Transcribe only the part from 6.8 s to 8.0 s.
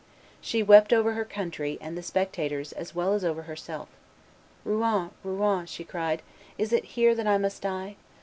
here that I must die?